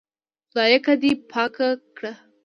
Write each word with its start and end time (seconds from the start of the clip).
خدايکه 0.49 0.93
دې 1.01 1.11
پاکه 1.31 1.69
کړه. 1.97 2.13